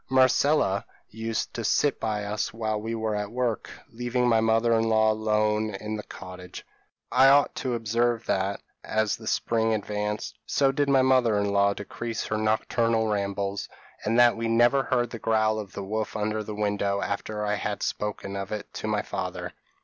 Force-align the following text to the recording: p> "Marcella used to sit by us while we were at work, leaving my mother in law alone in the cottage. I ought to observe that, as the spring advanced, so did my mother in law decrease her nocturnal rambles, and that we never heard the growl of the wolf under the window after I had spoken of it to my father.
p> 0.09 0.15
"Marcella 0.15 0.83
used 1.11 1.53
to 1.53 1.63
sit 1.63 1.99
by 1.99 2.23
us 2.23 2.51
while 2.51 2.81
we 2.81 2.95
were 2.95 3.15
at 3.15 3.29
work, 3.31 3.69
leaving 3.91 4.27
my 4.27 4.41
mother 4.41 4.73
in 4.73 4.89
law 4.89 5.11
alone 5.11 5.75
in 5.75 5.95
the 5.95 6.01
cottage. 6.01 6.65
I 7.11 7.27
ought 7.29 7.53
to 7.57 7.75
observe 7.75 8.25
that, 8.25 8.61
as 8.83 9.15
the 9.15 9.27
spring 9.27 9.75
advanced, 9.75 10.39
so 10.47 10.71
did 10.71 10.89
my 10.89 11.03
mother 11.03 11.37
in 11.37 11.51
law 11.53 11.75
decrease 11.75 12.23
her 12.25 12.37
nocturnal 12.37 13.09
rambles, 13.09 13.69
and 14.03 14.17
that 14.17 14.35
we 14.35 14.47
never 14.47 14.81
heard 14.81 15.11
the 15.11 15.19
growl 15.19 15.59
of 15.59 15.73
the 15.73 15.83
wolf 15.83 16.15
under 16.17 16.41
the 16.41 16.55
window 16.55 16.99
after 17.03 17.45
I 17.45 17.53
had 17.53 17.83
spoken 17.83 18.35
of 18.35 18.51
it 18.51 18.73
to 18.73 18.87
my 18.87 19.03
father. 19.03 19.53